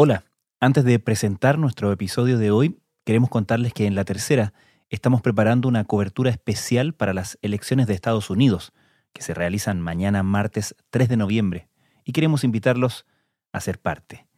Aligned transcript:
Hola, 0.00 0.22
antes 0.60 0.84
de 0.84 1.00
presentar 1.00 1.58
nuestro 1.58 1.90
episodio 1.90 2.38
de 2.38 2.52
hoy, 2.52 2.78
queremos 3.04 3.30
contarles 3.30 3.72
que 3.72 3.84
en 3.84 3.96
la 3.96 4.04
tercera 4.04 4.52
estamos 4.90 5.22
preparando 5.22 5.66
una 5.66 5.82
cobertura 5.86 6.30
especial 6.30 6.94
para 6.94 7.12
las 7.12 7.36
elecciones 7.42 7.88
de 7.88 7.94
Estados 7.94 8.30
Unidos, 8.30 8.72
que 9.12 9.22
se 9.22 9.34
realizan 9.34 9.80
mañana 9.80 10.22
martes 10.22 10.76
3 10.90 11.08
de 11.08 11.16
noviembre, 11.16 11.68
y 12.04 12.12
queremos 12.12 12.44
invitarlos 12.44 13.06
a 13.50 13.60
ser 13.60 13.80
parte. 13.80 14.28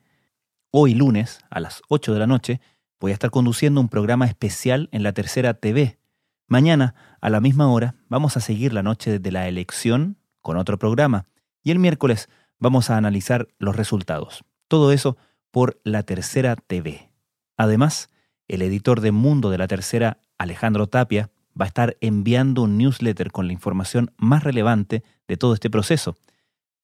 Hoy 0.71 0.95
lunes, 0.95 1.41
a 1.51 1.61
las 1.61 1.83
8 1.91 2.15
de 2.15 2.19
la 2.19 2.27
noche, 2.27 2.63
voy 2.99 3.11
a 3.11 3.15
estar 3.15 3.31
conduciendo 3.31 3.83
un 3.83 3.91
programa 3.91 4.25
especial 4.25 4.89
en 4.93 5.03
la 5.03 5.13
tercera 5.13 5.53
TV. 5.53 5.99
Mañana, 6.47 6.95
a 7.21 7.29
la 7.29 7.43
misma 7.43 7.71
hora, 7.71 7.97
vamos 8.09 8.39
a 8.39 8.41
seguir 8.41 8.73
la 8.73 8.83
noche 8.83 9.19
de 9.19 9.31
la 9.31 9.47
elección 9.47 10.17
con 10.41 10.57
otro 10.57 10.79
programa, 10.79 11.27
y 11.63 11.71
el 11.71 11.79
miércoles 11.79 12.31
vamos 12.59 12.89
a 12.89 12.97
analizar 12.97 13.49
los 13.59 13.77
resultados. 13.77 14.43
Todo 14.67 14.91
eso 14.93 15.19
por 15.51 15.81
La 15.85 16.03
Tercera 16.03 16.57
TV. 16.57 17.11
Además, 17.57 18.11
el 18.49 18.63
editor 18.63 19.01
de 19.01 19.13
Mundo 19.13 19.51
de 19.51 19.59
La 19.59 19.69
Tercera, 19.69 20.19
Alejandro 20.39 20.87
Tapia, 20.87 21.31
va 21.61 21.65
a 21.65 21.69
estar 21.69 21.97
enviando 22.01 22.63
un 22.63 22.79
newsletter 22.79 23.31
con 23.33 23.47
la 23.47 23.53
información 23.53 24.13
más 24.17 24.45
relevante 24.45 25.03
de 25.29 25.37
todo 25.37 25.55
este 25.55 25.71
proceso. 25.71 26.17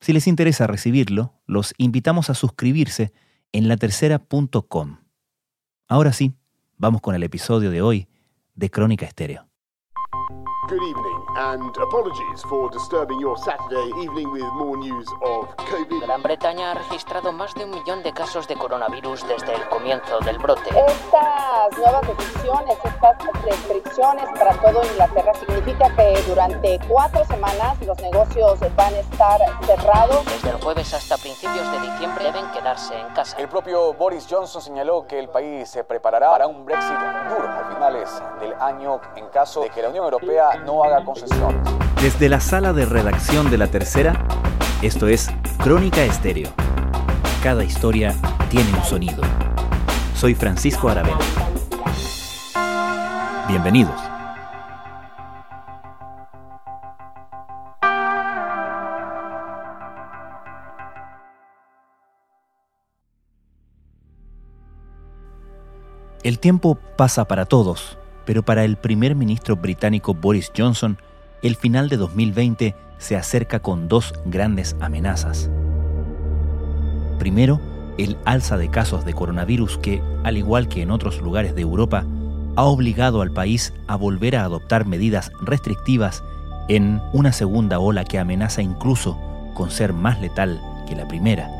Si 0.01 0.13
les 0.13 0.27
interesa 0.27 0.67
recibirlo, 0.67 1.35
los 1.47 1.75
invitamos 1.79 2.31
a 2.31 2.35
suscribirse 2.35 3.13
en 3.53 3.69
latercera.com. 3.69 4.99
Ahora 5.89 6.13
sí, 6.13 6.35
vamos 6.77 7.01
con 7.01 7.15
el 7.15 7.23
episodio 7.23 7.71
de 7.71 7.81
hoy 7.81 8.09
de 8.55 8.71
Crónica 8.71 9.07
Estéreo. 9.07 9.49
Good 10.69 10.83
evening, 10.83 11.16
and 11.37 11.77
apologies 11.77 12.43
for 12.49 12.71
disturbing 12.71 13.21
your 13.21 13.37
Saturday 13.37 13.93
evening 14.01 14.31
with 14.31 14.43
more 14.55 14.77
news 14.77 15.07
of 15.23 15.55
COVID. 15.57 16.01
Gran 16.01 16.23
Bretaña 16.23 16.71
ha 16.71 16.75
registrado 16.75 17.31
más 17.33 17.55
de 17.55 17.65
un 17.65 17.71
millón 17.71 18.03
de 18.03 18.13
casos 18.13 18.49
de 18.49 18.57
coronavirus 18.57 19.27
desde 19.29 19.55
el 19.55 19.69
comienzo 19.69 20.19
del 20.21 20.39
brote. 20.39 20.71
Estas 20.71 21.79
nuevas 21.79 22.07
decisiones, 22.09 22.79
estas 22.83 23.17
restricciones 23.45 24.25
para 24.39 24.53
todo 24.63 24.83
Inglaterra 24.85 25.35
significa 25.35 25.95
que 25.95 26.23
durante 26.27 26.79
cuatro 26.89 27.25
semanas 27.27 27.81
los 27.83 28.01
negocios 28.01 28.59
van 28.75 28.95
a 28.95 28.99
estar 28.99 29.41
cerrados. 29.67 30.25
Desde 30.25 30.51
el 30.51 30.63
jueves 30.63 30.95
hasta 30.95 31.19
principios 31.19 31.71
de 31.71 31.81
diciembre 31.81 32.25
deben 32.25 32.51
quedarse 32.53 32.99
en 32.99 33.09
casa. 33.09 33.37
El 33.37 33.49
propio 33.49 33.93
Boris 33.93 34.27
Johnson 34.29 34.63
señaló 34.63 35.07
que 35.07 35.19
el 35.19 35.29
país 35.29 35.69
se 35.69 35.85
preparará 35.85 36.31
para 36.31 36.47
un 36.47 36.65
Brexit 36.65 36.97
duro 37.29 37.49
a 37.49 37.75
finales 37.75 38.23
del 38.41 38.55
año 38.55 39.01
en 39.17 39.29
caso 39.29 39.61
de 39.61 39.69
que 39.69 39.83
la 39.83 39.91
Unión 39.91 40.05
Europea 40.05 40.63
no 40.65 40.83
haga 40.83 41.05
concesiones. 41.05 41.26
Desde 42.01 42.29
la 42.29 42.41
sala 42.41 42.73
de 42.73 42.87
redacción 42.87 43.51
de 43.51 43.59
La 43.59 43.67
Tercera, 43.69 44.27
esto 44.83 45.09
es 45.09 45.29
Crónica 45.63 46.05
Estéreo. 46.05 46.51
Cada 47.43 47.65
historia 47.65 48.15
tiene 48.51 48.73
un 48.73 48.85
sonido. 48.85 49.23
Soy 50.15 50.35
Francisco 50.35 50.89
Aravena. 50.89 51.19
Bienvenidos. 53.49 54.01
El 66.23 66.41
tiempo 66.41 66.77
pasa 66.97 67.27
para 67.27 67.45
todos, 67.45 67.99
pero 68.25 68.43
para 68.43 68.65
el 68.65 68.77
primer 68.77 69.15
ministro 69.15 69.55
británico 69.55 70.13
Boris 70.13 70.51
Johnson, 70.57 70.99
el 71.43 71.57
final 71.57 71.89
de 71.89 71.97
2020 71.97 72.75
se 72.99 73.17
acerca 73.17 73.61
con 73.61 73.89
dos 73.89 74.15
grandes 74.25 74.77
amenazas. 74.81 75.51
Primero, 77.19 77.61
el 77.99 78.17
alza 78.25 78.57
de 78.57 78.71
casos 78.71 79.05
de 79.05 79.15
coronavirus 79.15 79.79
que, 79.79 80.03
al 80.25 80.37
igual 80.37 80.69
que 80.69 80.83
en 80.83 80.91
otros 80.91 81.21
lugares 81.21 81.55
de 81.55 81.63
Europa, 81.63 82.05
ha 82.57 82.65
obligado 82.65 83.23
al 83.23 83.31
país 83.31 83.73
a 83.87 83.97
volver 83.97 84.37
a 84.37 84.45
adoptar 84.45 84.87
medidas 84.87 85.31
restrictivas 85.41 86.23
en 86.69 87.01
una 87.13 87.33
segunda 87.33 87.79
ola 87.79 88.05
que 88.05 88.19
amenaza 88.19 88.63
incluso 88.63 89.19
con 89.55 89.71
ser 89.71 89.93
más 89.93 90.21
letal 90.21 90.61
que 90.89 90.97
la 90.97 91.07
primera. 91.07 91.51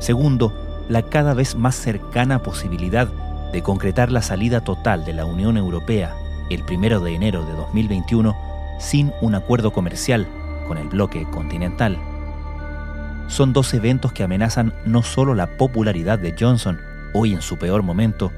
Segundo, 0.00 0.52
la 0.88 1.02
cada 1.02 1.34
vez 1.34 1.54
más 1.56 1.74
cercana 1.74 2.42
posibilidad 2.42 3.08
de 3.52 3.62
concretar 3.62 4.10
la 4.10 4.22
salida 4.22 4.62
total 4.62 5.04
de 5.04 5.12
la 5.12 5.24
Unión 5.24 5.56
Europea 5.56 6.14
el 6.50 6.62
1 6.62 7.00
de 7.00 7.14
enero 7.14 7.44
de 7.44 7.52
2021 7.52 8.51
sin 8.78 9.12
un 9.20 9.34
acuerdo 9.34 9.72
comercial 9.72 10.26
con 10.66 10.78
el 10.78 10.88
bloque 10.88 11.26
continental. 11.30 11.98
Son 13.28 13.52
dos 13.52 13.72
eventos 13.74 14.12
que 14.12 14.24
amenazan 14.24 14.74
no 14.84 15.02
solo 15.02 15.34
la 15.34 15.56
popularidad 15.56 16.18
de 16.18 16.34
Johnson, 16.38 16.78
hoy 17.14 17.32
en 17.32 17.42
su 17.42 17.56
peor 17.56 17.82
momento, 17.82 18.32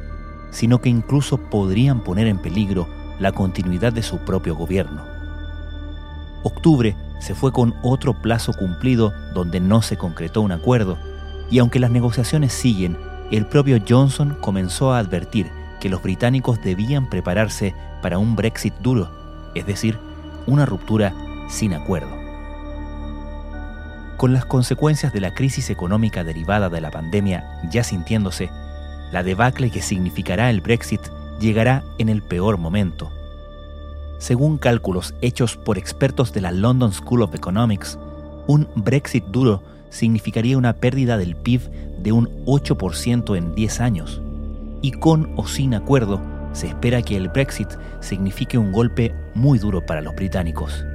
sino 0.50 0.80
que 0.80 0.88
incluso 0.88 1.38
podrían 1.38 2.02
poner 2.02 2.26
en 2.26 2.38
peligro 2.38 2.88
la 3.18 3.32
continuidad 3.32 3.92
de 3.92 4.02
su 4.02 4.18
propio 4.18 4.54
gobierno. 4.54 5.04
Octubre 6.42 6.96
se 7.20 7.34
fue 7.34 7.52
con 7.52 7.74
otro 7.82 8.14
plazo 8.20 8.52
cumplido 8.52 9.12
donde 9.32 9.60
no 9.60 9.82
se 9.82 9.96
concretó 9.96 10.42
un 10.42 10.52
acuerdo, 10.52 10.98
y 11.50 11.58
aunque 11.58 11.80
las 11.80 11.90
negociaciones 11.90 12.52
siguen, 12.52 12.98
el 13.30 13.46
propio 13.46 13.82
Johnson 13.86 14.36
comenzó 14.40 14.92
a 14.92 14.98
advertir 14.98 15.50
que 15.80 15.88
los 15.88 16.02
británicos 16.02 16.62
debían 16.62 17.08
prepararse 17.08 17.74
para 18.02 18.18
un 18.18 18.36
Brexit 18.36 18.74
duro, 18.80 19.10
es 19.54 19.66
decir, 19.66 19.98
una 20.46 20.66
ruptura 20.66 21.14
sin 21.48 21.74
acuerdo. 21.74 22.24
Con 24.16 24.32
las 24.32 24.44
consecuencias 24.44 25.12
de 25.12 25.20
la 25.20 25.34
crisis 25.34 25.70
económica 25.70 26.24
derivada 26.24 26.68
de 26.68 26.80
la 26.80 26.90
pandemia 26.90 27.60
ya 27.70 27.82
sintiéndose, 27.82 28.50
la 29.12 29.22
debacle 29.22 29.70
que 29.70 29.82
significará 29.82 30.50
el 30.50 30.60
Brexit 30.60 31.00
llegará 31.40 31.84
en 31.98 32.08
el 32.08 32.22
peor 32.22 32.58
momento. 32.58 33.10
Según 34.18 34.58
cálculos 34.58 35.14
hechos 35.20 35.56
por 35.56 35.78
expertos 35.78 36.32
de 36.32 36.40
la 36.40 36.52
London 36.52 36.92
School 36.92 37.22
of 37.22 37.34
Economics, 37.34 37.98
un 38.46 38.68
Brexit 38.76 39.24
duro 39.26 39.62
significaría 39.90 40.58
una 40.58 40.74
pérdida 40.74 41.16
del 41.18 41.36
PIB 41.36 41.60
de 42.02 42.12
un 42.12 42.28
8% 42.46 43.36
en 43.36 43.54
10 43.54 43.80
años. 43.80 44.20
Y 44.82 44.92
con 44.92 45.32
o 45.36 45.46
sin 45.46 45.74
acuerdo, 45.74 46.20
se 46.54 46.68
espera 46.68 47.02
que 47.02 47.16
el 47.16 47.28
Brexit 47.28 47.68
signifique 48.00 48.56
un 48.56 48.72
golpe 48.72 49.14
muy 49.34 49.58
duro 49.58 49.84
para 49.84 50.00
los 50.00 50.14
británicos. 50.14 50.86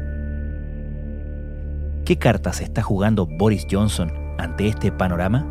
¿Qué 2.05 2.17
cartas 2.17 2.61
está 2.61 2.81
jugando 2.81 3.27
Boris 3.27 3.67
Johnson 3.69 4.11
ante 4.39 4.67
este 4.67 4.91
panorama? 4.91 5.45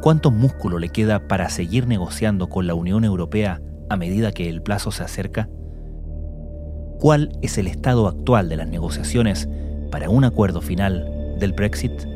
¿Cuánto 0.00 0.30
músculo 0.30 0.78
le 0.78 0.88
queda 0.88 1.28
para 1.28 1.50
seguir 1.50 1.86
negociando 1.86 2.48
con 2.48 2.66
la 2.66 2.74
Unión 2.74 3.04
Europea 3.04 3.60
a 3.90 3.96
medida 3.96 4.32
que 4.32 4.48
el 4.48 4.62
plazo 4.62 4.90
se 4.90 5.02
acerca? 5.02 5.48
¿Cuál 7.00 7.36
es 7.42 7.58
el 7.58 7.66
estado 7.66 8.08
actual 8.08 8.48
de 8.48 8.56
las 8.56 8.68
negociaciones 8.68 9.48
para 9.90 10.08
un 10.08 10.24
acuerdo 10.24 10.60
final 10.60 11.36
del 11.38 11.52
Brexit? 11.52 12.13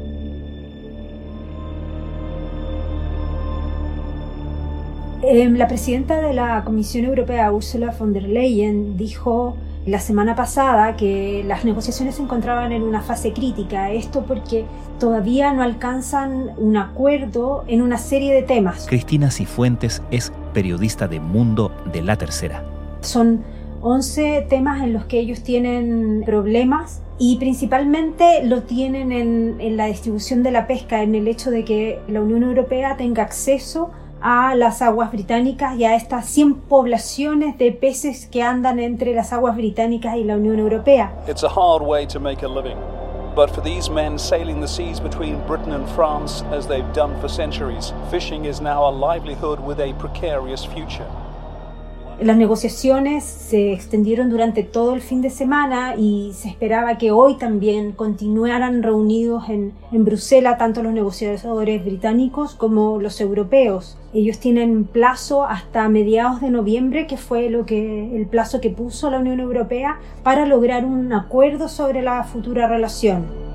Em, 5.31 5.57
la 5.57 5.69
presidenta 5.69 6.23
de 6.23 6.33
la 6.33 6.65
Comisión 6.65 7.05
Europea, 7.05 7.53
Ursula 7.53 7.91
von 7.99 8.15
der 8.15 8.23
Leyen, 8.23 8.97
dijo 8.97 9.59
la 9.85 10.01
semana 10.01 10.35
pasada 10.35 10.97
que 10.97 11.45
las 11.47 11.67
negociaciones 11.67 12.15
se 12.15 12.23
encontraban 12.23 12.73
en 12.73 12.83
una 12.83 13.03
fase 13.03 13.35
crítica. 13.35 13.93
Esto 13.93 14.25
porque 14.27 14.65
todavía 14.99 15.53
no 15.53 15.63
alcanzan 15.63 16.53
un 16.57 16.79
acuerdo 16.79 17.65
en 17.69 17.83
una 17.83 17.99
serie 17.99 18.33
de 18.33 18.43
temas. 18.43 18.87
Cristina 18.89 19.31
Cifuentes 19.31 20.01
es 20.11 20.33
periodista 20.55 21.09
de 21.09 21.21
Mundo 21.21 21.73
de 21.93 22.01
la 22.01 22.17
Tercera. 22.17 22.65
Son 23.03 23.45
11 23.83 24.47
temas 24.49 24.83
en 24.83 24.95
los 24.95 25.05
que 25.05 25.21
ellos 25.21 25.43
tienen 25.43 26.23
problemas 26.25 27.03
y 27.19 27.37
principalmente 27.37 28.45
lo 28.45 28.63
tienen 28.63 29.13
en, 29.13 29.57
en 29.61 29.77
la 29.77 29.87
distribución 29.87 30.43
de 30.43 30.53
la 30.53 30.67
pesca, 30.67 31.03
en 31.03 31.15
el 31.15 31.29
hecho 31.29 31.51
de 31.51 31.67
que 31.67 32.01
la 32.09 32.23
Unión 32.23 32.45
Europea 32.45 32.97
tenga 32.97 33.25
acceso 33.25 33.91
a 33.93 34.08
las 34.21 34.83
aguas 34.83 35.11
británicas 35.13 35.77
y 35.77 35.85
a 35.85 35.95
estas 35.95 36.27
100 36.27 36.63
poblaciones 36.63 37.59
de 37.59 37.73
peces 37.73 38.27
que 38.27 38.43
andan 38.43 38.79
entre 38.79 39.15
las 39.15 39.33
aguas 39.33 39.57
británicas 39.57 40.17
y 40.17 40.25
la 40.25 40.37
Unión 40.37 40.59
Europea. 40.59 41.13
It's 41.27 41.45
a 41.45 41.49
hard 41.49 41.83
way 41.83 42.07
to 42.07 42.21
make 42.21 42.45
a 42.45 42.49
living. 42.49 42.77
But 43.35 43.51
for 43.51 43.63
these 43.63 43.89
men 43.89 44.19
sailing 44.19 44.61
the 44.61 44.67
seas 44.67 44.99
between 44.99 45.41
Britain 45.47 45.73
and 45.73 45.89
France, 45.91 46.43
as 46.51 46.67
they've 46.67 46.93
done 46.93 47.15
for 47.21 47.29
centuries, 47.29 47.93
fishing 48.11 48.47
is 48.47 48.61
now 48.61 48.89
a 48.89 48.91
livelihood 48.91 49.61
with 49.61 49.79
a 49.79 49.93
precarious 49.95 50.65
future. 50.65 51.07
Las 52.21 52.37
negociaciones 52.37 53.23
se 53.23 53.73
extendieron 53.73 54.29
durante 54.29 54.65
todo 54.65 54.93
el 54.95 55.03
fin 55.03 55.23
de 55.23 55.31
semana 55.31 55.95
y 55.97 56.33
se 56.35 56.49
esperaba 56.49 56.99
que 56.99 57.13
hoy 57.13 57.39
también 57.39 57.93
continuaran 57.93 58.83
reunidos 58.83 59.49
en, 59.49 59.73
Bruselas 59.93 60.59
tanto 60.59 60.83
los 60.83 60.93
negociadores 60.93 61.85
británicos 61.85 62.57
como 62.57 63.01
los 63.01 63.21
europeos. 63.21 63.97
Ellos 64.13 64.41
tienen 64.41 64.85
plazo 64.85 65.45
hasta 65.45 65.89
mediados 65.89 66.41
de 66.41 66.51
noviembre, 66.51 67.07
que 67.07 67.17
fue 67.17 67.51
lo 67.51 67.65
que, 67.65 68.17
el 68.17 68.27
plazo 68.27 68.61
que 68.61 68.71
puso 68.71 69.11
la 69.11 69.21
Unión 69.21 69.39
Europea 69.39 70.01
para 70.25 70.45
lograr 70.45 70.85
un 70.85 71.13
acuerdo 71.13 71.69
sobre 71.69 72.03
la 72.03 72.25
futura 72.25 72.67
relación. 72.67 73.48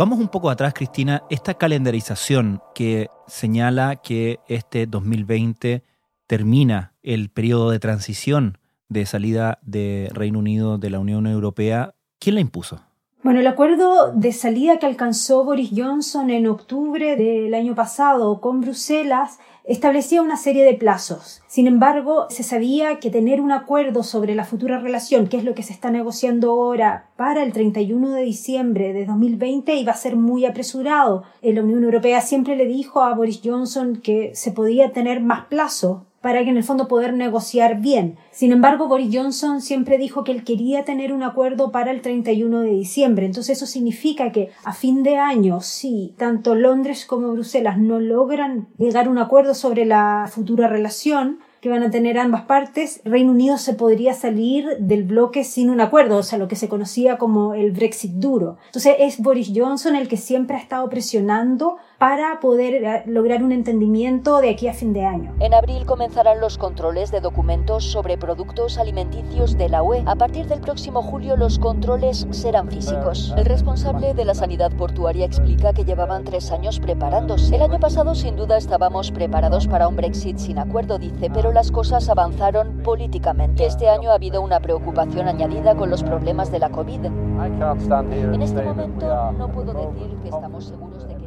Vamos 0.00 0.18
un 0.18 0.28
poco 0.28 0.48
atrás, 0.48 0.72
Cristina. 0.72 1.24
Esta 1.28 1.52
calendarización 1.52 2.62
que 2.74 3.10
señala 3.26 3.96
que 3.96 4.40
este 4.48 4.86
2020 4.86 5.84
termina 6.26 6.94
el 7.02 7.28
periodo 7.28 7.70
de 7.70 7.80
transición 7.80 8.56
de 8.88 9.04
salida 9.04 9.58
de 9.60 10.08
Reino 10.14 10.38
Unido 10.38 10.78
de 10.78 10.88
la 10.88 11.00
Unión 11.00 11.26
Europea, 11.26 11.96
¿quién 12.18 12.36
la 12.36 12.40
impuso? 12.40 12.80
Bueno, 13.22 13.40
el 13.40 13.46
acuerdo 13.46 14.12
de 14.14 14.32
salida 14.32 14.78
que 14.78 14.86
alcanzó 14.86 15.44
Boris 15.44 15.72
Johnson 15.76 16.30
en 16.30 16.46
octubre 16.46 17.16
del 17.16 17.52
año 17.52 17.74
pasado 17.74 18.40
con 18.40 18.62
Bruselas 18.62 19.38
establecía 19.64 20.22
una 20.22 20.38
serie 20.38 20.64
de 20.64 20.72
plazos. 20.72 21.42
Sin 21.46 21.66
embargo, 21.66 22.28
se 22.30 22.42
sabía 22.42 22.98
que 22.98 23.10
tener 23.10 23.42
un 23.42 23.52
acuerdo 23.52 24.04
sobre 24.04 24.34
la 24.34 24.46
futura 24.46 24.78
relación, 24.78 25.26
que 25.26 25.36
es 25.36 25.44
lo 25.44 25.54
que 25.54 25.62
se 25.62 25.74
está 25.74 25.90
negociando 25.90 26.50
ahora 26.50 27.10
para 27.16 27.42
el 27.42 27.52
31 27.52 28.08
de 28.08 28.22
diciembre 28.22 28.94
de 28.94 29.04
2020, 29.04 29.74
iba 29.74 29.92
a 29.92 29.96
ser 29.96 30.16
muy 30.16 30.46
apresurado. 30.46 31.24
La 31.42 31.62
Unión 31.62 31.84
Europea 31.84 32.22
siempre 32.22 32.56
le 32.56 32.64
dijo 32.64 33.02
a 33.02 33.14
Boris 33.14 33.42
Johnson 33.44 34.00
que 34.02 34.34
se 34.34 34.50
podía 34.50 34.92
tener 34.92 35.20
más 35.20 35.44
plazo 35.44 36.06
para 36.20 36.44
que 36.44 36.50
en 36.50 36.56
el 36.56 36.64
fondo 36.64 36.88
poder 36.88 37.14
negociar 37.14 37.80
bien. 37.80 38.16
Sin 38.30 38.52
embargo, 38.52 38.88
Boris 38.88 39.14
Johnson 39.14 39.60
siempre 39.60 39.98
dijo 39.98 40.22
que 40.24 40.32
él 40.32 40.44
quería 40.44 40.84
tener 40.84 41.12
un 41.12 41.22
acuerdo 41.22 41.72
para 41.72 41.90
el 41.90 42.02
31 42.02 42.60
de 42.60 42.70
diciembre. 42.70 43.26
Entonces 43.26 43.56
eso 43.56 43.66
significa 43.66 44.30
que 44.32 44.50
a 44.64 44.72
fin 44.72 45.02
de 45.02 45.16
año, 45.16 45.60
si 45.60 46.14
tanto 46.18 46.54
Londres 46.54 47.06
como 47.06 47.32
Bruselas 47.32 47.78
no 47.78 48.00
logran 48.00 48.68
llegar 48.76 49.06
a 49.06 49.10
un 49.10 49.18
acuerdo 49.18 49.54
sobre 49.54 49.86
la 49.86 50.28
futura 50.30 50.68
relación, 50.68 51.38
que 51.60 51.68
van 51.68 51.82
a 51.82 51.90
tener 51.90 52.18
ambas 52.18 52.42
partes, 52.42 53.02
Reino 53.04 53.32
Unido 53.32 53.58
se 53.58 53.74
podría 53.74 54.14
salir 54.14 54.66
del 54.78 55.04
bloque 55.04 55.44
sin 55.44 55.68
un 55.68 55.80
acuerdo, 55.80 56.16
o 56.16 56.22
sea, 56.22 56.38
lo 56.38 56.48
que 56.48 56.56
se 56.56 56.68
conocía 56.68 57.18
como 57.18 57.54
el 57.54 57.72
Brexit 57.72 58.12
duro. 58.12 58.56
Entonces 58.66 58.96
es 58.98 59.18
Boris 59.18 59.52
Johnson 59.54 59.94
el 59.94 60.08
que 60.08 60.16
siempre 60.16 60.56
ha 60.56 60.60
estado 60.60 60.88
presionando 60.88 61.76
para 62.00 62.40
poder 62.40 62.82
eh, 62.82 63.02
lograr 63.04 63.42
un 63.44 63.52
entendimiento 63.52 64.40
de 64.40 64.48
aquí 64.48 64.68
a 64.68 64.72
fin 64.72 64.94
de 64.94 65.04
año. 65.04 65.34
En 65.38 65.52
abril 65.52 65.84
comenzarán 65.84 66.40
los 66.40 66.56
controles 66.56 67.10
de 67.10 67.20
documentos 67.20 67.84
sobre 67.84 68.16
productos 68.16 68.78
alimenticios 68.78 69.58
de 69.58 69.68
la 69.68 69.82
UE. 69.82 70.02
A 70.06 70.16
partir 70.16 70.46
del 70.46 70.62
próximo 70.62 71.02
julio 71.02 71.36
los 71.36 71.58
controles 71.58 72.26
serán 72.30 72.70
físicos. 72.70 73.34
El 73.36 73.44
responsable 73.44 74.14
de 74.14 74.24
la 74.24 74.34
sanidad 74.34 74.72
portuaria 74.72 75.26
explica 75.26 75.74
que 75.74 75.84
llevaban 75.84 76.24
tres 76.24 76.50
años 76.52 76.80
preparándose. 76.80 77.54
El 77.54 77.60
año 77.60 77.78
pasado 77.78 78.14
sin 78.14 78.34
duda 78.34 78.56
estábamos 78.56 79.10
preparados 79.10 79.68
para 79.68 79.86
un 79.86 79.96
Brexit 79.96 80.38
sin 80.38 80.58
acuerdo, 80.58 80.98
dice, 80.98 81.28
pero 81.28 81.52
las 81.52 81.70
cosas 81.70 82.08
avanzaron 82.08 82.78
políticamente. 82.82 83.66
Este 83.66 83.90
año 83.90 84.10
ha 84.10 84.14
habido 84.14 84.40
una 84.40 84.60
preocupación 84.60 85.28
añadida 85.28 85.74
con 85.74 85.90
los 85.90 86.02
problemas 86.02 86.50
de 86.50 86.60
la 86.60 86.70
COVID. 86.70 87.04
En 87.04 88.40
este 88.40 88.62
momento 88.62 89.32
no 89.32 89.52
puedo 89.52 89.74
decir 89.74 90.16
que 90.22 90.28
estamos 90.30 90.64
seguros 90.64 91.06
de 91.06 91.14
que 91.16 91.19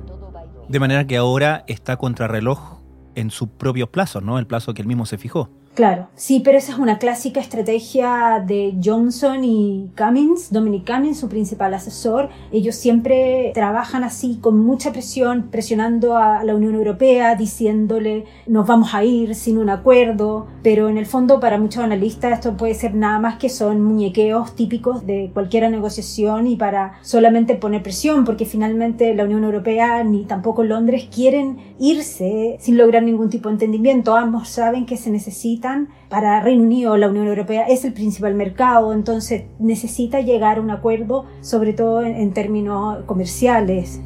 de 0.70 0.80
manera 0.80 1.06
que 1.06 1.18
ahora 1.18 1.64
está 1.68 1.98
contrarreloj 1.98 2.80
en 3.16 3.32
sus 3.32 3.50
propios 3.50 3.90
plazos, 3.90 4.24
¿no? 4.24 4.40
El 4.40 4.48
plazo 4.48 4.74
que 4.74 4.82
él 4.82 4.88
mismo 4.88 5.06
se 5.06 5.18
fijó. 5.18 5.50
Claro, 5.74 6.08
sí, 6.14 6.40
pero 6.46 6.60
esa 6.60 6.74
es 6.74 6.78
una 6.78 7.00
clásica 7.00 7.40
estrategia 7.40 8.44
de 8.46 8.76
Johnson 8.84 9.44
y 9.44 9.90
Cummings, 9.98 10.52
Dominic 10.54 10.86
Cummings, 10.86 11.18
su 11.18 11.30
principal 11.30 11.74
asesor. 11.74 12.30
Ellos 12.52 12.76
siempre 12.76 13.50
trabajan 13.56 14.04
así, 14.04 14.38
con 14.40 14.60
mucha 14.60 14.92
presión, 14.92 15.50
presionando 15.50 16.16
a 16.16 16.44
la 16.44 16.54
Unión 16.54 16.76
Europea, 16.76 17.34
diciéndole 17.34 18.26
nos 18.46 18.68
vamos 18.68 18.94
a 18.94 19.04
ir 19.04 19.34
sin 19.34 19.58
un 19.58 19.72
acuerdo, 19.72 20.46
pero 20.62 20.90
en 20.90 21.00
el 21.00 21.08
fondo 21.08 21.40
para 21.40 21.58
muchos 21.58 21.84
analistas 21.84 22.34
esto 22.34 22.56
puede 22.56 22.76
ser 22.76 22.94
nada 22.94 23.18
más 23.18 23.40
que 23.40 23.50
son 23.50 23.82
muñequeos 23.82 24.56
típicos 24.56 25.08
de 25.08 25.32
cualquier 25.34 25.72
negociación 25.72 26.46
y 26.46 26.56
para 26.56 27.00
solamente 27.02 27.56
poner 27.56 27.82
presión, 27.82 28.26
porque 28.26 28.46
finalmente 28.46 29.16
la 29.16 29.24
Unión 29.24 29.44
Europea 29.44 30.04
ni 30.04 30.26
tampoco 30.26 30.64
Londres 30.64 31.08
quieren 31.12 31.58
irse 31.80 32.58
sin 32.60 32.78
lograr 32.78 33.02
ningún 33.02 33.32
tipo 33.32 33.50
de 33.50 33.54
entendimiento. 33.54 34.16
Ambos 34.16 34.50
saben 34.50 34.86
que 34.86 34.98
se 34.98 35.10
necesita 35.10 35.63
para 36.10 36.42
Reino 36.42 36.64
Unido, 36.64 36.98
la 36.98 37.08
Unión 37.08 37.28
Europea 37.28 37.66
es 37.68 37.86
el 37.86 37.94
principal 37.94 38.36
mercado, 38.36 38.94
entonces 38.94 39.46
necesita 39.60 40.22
llegar 40.22 40.58
a 40.58 40.62
un 40.62 40.72
acuerdo, 40.72 41.26
sobre 41.42 41.74
todo 41.74 42.04
en, 42.04 42.34
términos 42.34 43.04
comerciales. 43.06 44.02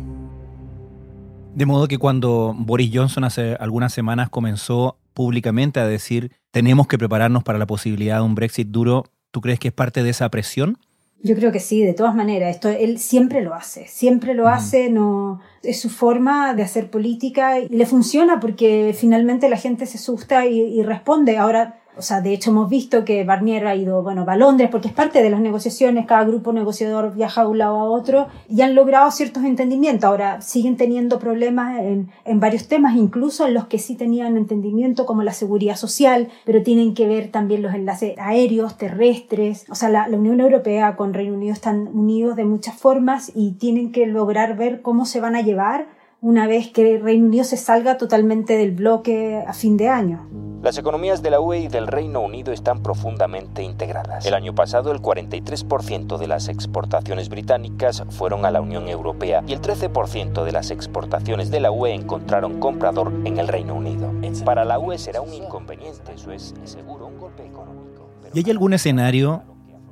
De 1.56 1.65
modo 1.65 1.88
que 1.88 1.98
cuando 1.98 2.56
Boris 2.57 2.92
Johnson 2.94 3.24
hace 3.24 3.56
algunas 3.59 3.92
semanas 3.92 4.30
comenzó 4.30 4.98
públicamente 5.13 5.80
a 5.80 5.88
decir 5.88 6.31
tenemos 6.51 6.88
que 6.88 6.98
prepararnos 6.98 7.44
para 7.44 7.57
la 7.57 7.65
posibilidad 7.65 8.18
de 8.18 8.21
un 8.24 8.36
Brexit 8.36 8.68
duro, 8.69 9.06
¿tú 9.31 9.42
crees 9.42 9.59
que 9.59 9.69
es 9.69 9.74
parte 9.74 10.04
de 10.04 10.12
esa 10.12 10.30
presión? 10.30 10.77
Yo 11.24 11.36
creo 11.36 11.52
que 11.52 11.60
sí, 11.60 11.84
de 11.84 11.94
todas 11.94 12.16
maneras. 12.16 12.56
Esto 12.56 12.69
él 12.69 13.00
siempre 13.00 13.42
lo 13.42 13.54
hace, 13.54 13.88
siempre 13.88 14.34
lo 14.34 14.48
hace. 14.48 14.90
No 14.90 15.42
es 15.64 15.80
su 15.80 15.90
forma 15.90 16.54
de 16.54 16.64
hacer 16.64 16.90
política 16.90 17.60
y 17.60 17.68
le 17.68 17.86
funciona 17.86 18.40
porque 18.40 18.96
finalmente 18.98 19.50
la 19.50 19.58
gente 19.58 19.86
se 19.86 19.98
asusta 19.98 20.46
y, 20.46 20.60
y 20.60 20.84
responde. 20.84 21.38
Ahora 21.38 21.77
o 21.98 22.02
sea, 22.02 22.22
de 22.22 22.34
hecho 22.34 22.52
hemos 22.52 22.70
visto 22.70 23.04
que 23.06 23.24
Barnier 23.24 23.68
ha 23.68 23.76
ido, 23.76 24.04
bueno, 24.04 24.26
a 24.28 24.36
Londres 24.36 24.70
porque 24.72 24.90
es 24.90 24.94
parte 24.94 25.24
de 25.24 25.30
las 25.30 25.40
negociaciones, 25.40 26.06
cada 26.06 26.24
grupo 26.26 26.54
negociador 26.54 27.14
viaja 27.14 27.42
de 27.42 27.48
un 27.48 27.58
lado 27.58 27.80
a 27.80 27.84
otro 27.84 28.28
y 28.50 28.62
han 28.62 28.76
logrado 28.76 29.10
ciertos 29.12 29.44
entendimientos. 29.44 30.08
Ahora 30.08 30.42
siguen 30.42 30.78
teniendo 30.78 31.20
problemas 31.20 31.80
en, 31.80 32.10
en 32.26 32.40
varios 32.40 32.68
temas, 32.68 32.96
incluso 32.96 33.48
en 33.48 33.54
los 33.54 33.68
que 33.68 33.80
sí 33.80 33.96
tenían 33.96 34.38
entendimiento 34.38 35.06
como 35.06 35.24
la 35.24 35.34
seguridad 35.34 35.76
social, 35.76 36.30
pero 36.46 36.64
tienen 36.64 36.94
que 36.94 37.08
ver 37.08 37.30
también 37.32 37.62
los 37.62 37.74
enlaces 37.74 38.16
aéreos, 38.18 38.78
terrestres. 38.78 39.66
O 39.70 39.76
sea, 39.76 39.90
la, 39.90 40.08
la 40.08 40.18
Unión 40.18 40.40
Europea 40.40 40.96
con 40.96 41.14
Reino 41.14 41.36
Unido 41.36 41.54
están 41.54 41.88
unidos 41.88 42.36
de 42.36 42.46
muchas 42.46 42.76
formas 42.76 43.32
y 43.34 43.54
tienen 43.54 43.92
que 43.92 44.06
lograr 44.06 44.56
ver 44.56 44.82
cómo 44.82 45.06
se 45.06 45.20
van 45.20 45.36
a 45.36 45.42
llevar 45.42 45.97
una 46.22 46.48
vez 46.48 46.72
que 46.72 46.98
Reino 46.98 47.28
Unido 47.28 47.44
se 47.44 47.58
salga 47.58 47.98
totalmente 47.98 48.58
del 48.58 48.72
bloque 48.72 49.44
a 49.46 49.54
fin 49.54 49.78
de 49.78 49.90
año. 49.90 50.28
Las 50.64 50.78
economías 50.80 51.22
de 51.22 51.30
la 51.30 51.40
UE 51.40 51.60
y 51.60 51.68
del 51.68 51.86
Reino 51.86 52.22
Unido 52.22 52.52
están 52.52 52.81
profundamente 52.81 53.62
integradas. 53.62 54.25
El 54.25 54.34
año 54.34 54.56
pasado 54.56 54.92
el 54.92 55.00
43% 55.00 56.18
de 56.18 56.28
las 56.28 56.50
exportaciones 56.50 57.30
británicas 57.30 58.04
fueron 58.10 58.44
a 58.44 58.52
la 58.52 58.60
Unión 58.60 58.88
Europea 58.88 59.44
y 59.46 59.54
el 59.54 59.62
13% 59.62 60.44
de 60.44 60.52
las 60.52 60.72
exportaciones 60.72 61.52
de 61.52 61.60
la 61.60 61.72
UE 61.72 61.94
encontraron 61.94 62.60
comprador 62.60 63.14
en 63.24 63.38
el 63.38 63.48
Reino 63.48 63.75
Unido. 63.75 64.12
Para 64.44 64.66
la 64.66 64.80
UE 64.80 64.98
será 64.98 65.22
un 65.22 65.31
inconveniente, 65.31 66.14
eso 66.16 66.31
es 66.31 66.56
seguro 66.64 67.08
un 67.08 67.19
golpe 67.19 67.46
económico. 67.46 68.10
¿Y 68.34 68.40
hay 68.44 68.52
algún 68.52 68.74
escenario 68.74 69.44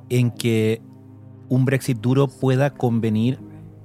en 0.08 0.32
que 0.32 0.82
un 1.48 1.64
Brexit 1.64 1.98
duro 2.00 2.26
pueda 2.26 2.70
convenir 2.70 3.38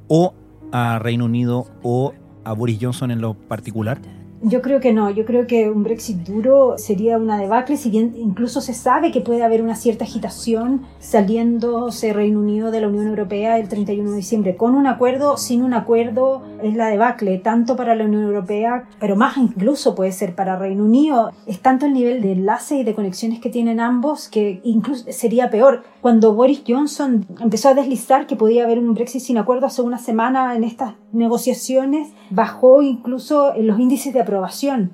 o 0.07 0.33
a 0.71 0.99
Reino 0.99 1.25
Unido 1.25 1.67
o 1.83 2.13
a 2.43 2.53
Boris 2.53 2.77
Johnson 2.81 3.11
en 3.11 3.21
lo 3.21 3.33
particular? 3.33 3.99
Yo 4.43 4.63
creo 4.63 4.79
que 4.79 4.91
no, 4.91 5.11
yo 5.11 5.23
creo 5.23 5.45
que 5.45 5.69
un 5.69 5.83
Brexit 5.83 6.17
duro 6.17 6.73
sería 6.79 7.19
una 7.19 7.37
debacle, 7.37 7.77
si 7.77 7.91
bien 7.91 8.15
incluso 8.17 8.59
se 8.59 8.73
sabe 8.73 9.11
que 9.11 9.21
puede 9.21 9.43
haber 9.43 9.61
una 9.61 9.75
cierta 9.75 10.03
agitación 10.03 10.81
saliéndose 10.97 12.11
Reino 12.11 12.39
Unido 12.39 12.71
de 12.71 12.81
la 12.81 12.87
Unión 12.87 13.05
Europea 13.05 13.59
el 13.59 13.69
31 13.69 14.09
de 14.09 14.15
diciembre. 14.15 14.55
Con 14.55 14.73
un 14.73 14.87
acuerdo, 14.87 15.37
sin 15.37 15.61
un 15.61 15.75
acuerdo, 15.75 16.41
es 16.63 16.75
la 16.75 16.87
debacle, 16.87 17.37
tanto 17.37 17.75
para 17.75 17.93
la 17.93 18.05
Unión 18.05 18.23
Europea, 18.23 18.85
pero 18.99 19.15
más 19.15 19.37
incluso 19.37 19.93
puede 19.93 20.11
ser 20.11 20.33
para 20.33 20.57
Reino 20.57 20.85
Unido. 20.85 21.31
Es 21.45 21.59
tanto 21.59 21.85
el 21.85 21.93
nivel 21.93 22.23
de 22.23 22.31
enlace 22.31 22.77
y 22.77 22.83
de 22.83 22.95
conexiones 22.95 23.39
que 23.39 23.51
tienen 23.51 23.79
ambos 23.79 24.27
que 24.27 24.59
incluso 24.63 25.05
sería 25.11 25.51
peor. 25.51 25.83
Cuando 26.01 26.33
Boris 26.33 26.63
Johnson 26.67 27.27
empezó 27.39 27.69
a 27.69 27.73
deslizar 27.75 28.25
que 28.25 28.35
podía 28.35 28.63
haber 28.63 28.79
un 28.79 28.95
Brexit 28.95 29.21
sin 29.21 29.37
acuerdo 29.37 29.67
hace 29.67 29.83
una 29.83 29.99
semana 29.99 30.55
en 30.55 30.63
estas 30.63 30.95
negociaciones, 31.11 32.09
bajó 32.31 32.81
incluso 32.81 33.53
los 33.55 33.79
índices 33.79 34.15
de. 34.15 34.30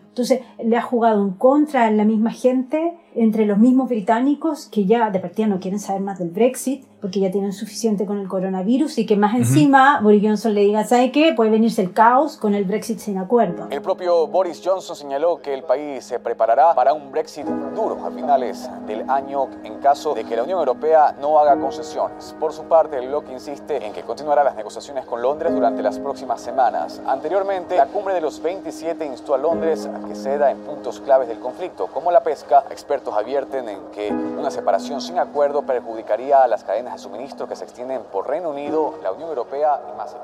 Entonces 0.09 0.41
le 0.63 0.77
ha 0.77 0.81
jugado 0.81 1.23
en 1.23 1.31
contra 1.31 1.87
en 1.87 1.97
la 1.97 2.05
misma 2.05 2.31
gente 2.31 2.97
entre 3.15 3.45
los 3.45 3.57
mismos 3.57 3.89
británicos 3.89 4.67
que 4.67 4.85
ya 4.85 5.09
de 5.09 5.19
partida 5.19 5.47
no 5.47 5.59
quieren 5.59 5.79
saber 5.79 6.01
más 6.01 6.19
del 6.19 6.29
Brexit 6.29 6.83
porque 7.01 7.19
ya 7.19 7.31
tienen 7.31 7.53
suficiente 7.53 8.05
con 8.05 8.19
el 8.19 8.27
coronavirus 8.27 8.97
y 8.97 9.05
que 9.05 9.15
más 9.15 9.35
encima 9.35 9.99
Boris 10.01 10.23
Johnson 10.23 10.53
le 10.53 10.61
diga, 10.61 10.83
¿sabe 10.83 11.11
qué? 11.11 11.33
Puede 11.35 11.51
venirse 11.51 11.81
el 11.81 11.93
caos 11.93 12.37
con 12.37 12.55
el 12.55 12.65
Brexit 12.65 12.99
sin 12.99 13.17
acuerdo. 13.17 13.67
El 13.69 13.81
propio 13.81 14.27
Boris 14.27 14.61
Johnson 14.63 14.95
señaló 14.95 15.41
que 15.41 15.53
el 15.53 15.63
país 15.63 16.03
se 16.03 16.19
preparará 16.19 16.73
para 16.73 16.93
un 16.93 17.11
Brexit 17.11 17.45
duro 17.45 18.05
a 18.05 18.11
finales 18.11 18.69
del 18.87 19.07
año 19.09 19.47
en 19.63 19.75
caso 19.75 20.15
de 20.15 20.23
que 20.23 20.35
la 20.35 20.43
Unión 20.43 20.59
Europea 20.59 21.15
no 21.21 21.37
haga 21.39 21.59
concesiones. 21.59 22.35
Por 22.39 22.51
su 22.51 22.63
parte, 22.63 22.97
el 22.97 23.07
bloque 23.09 23.31
insiste 23.31 23.85
en 23.85 23.93
que 23.93 24.01
continuará 24.01 24.43
las 24.43 24.55
negociaciones 24.55 25.05
con 25.05 25.21
Londres 25.21 25.53
durante 25.53 25.83
las 25.83 25.99
próximas 25.99 26.41
semanas. 26.41 27.01
Anteriormente, 27.05 27.77
la 27.77 27.85
cumbre 27.85 28.13
de 28.15 28.21
los 28.21 28.41
27 28.41 29.05
instó 29.05 29.35
a 29.35 29.37
Londres 29.37 29.85
a 29.87 30.07
que 30.07 30.15
ceda 30.15 30.49
en 30.49 30.57
puntos 30.59 30.99
claves 30.99 31.27
del 31.27 31.39
conflicto, 31.39 31.87
como 31.87 32.11
la 32.11 32.23
pesca. 32.23 32.63
Expertos 32.71 33.13
advierten 33.15 33.69
en 33.69 33.79
que 33.93 34.11
una 34.11 34.49
separación 34.49 34.99
sin 34.99 35.19
acuerdo 35.19 35.61
perjudicaría 35.61 36.43
a 36.43 36.47
las 36.47 36.63
cadenas 36.63 36.86
de 36.93 36.99
suministro 36.99 37.47
que 37.47 37.55
se 37.55 37.63
extienden 37.63 38.01
por 38.11 38.27
Reino 38.27 38.49
Unido, 38.49 38.99
la 39.03 39.11
Unión 39.11 39.29
Europea 39.29 39.81
y 39.93 39.97
más 39.97 40.13
allá. 40.13 40.23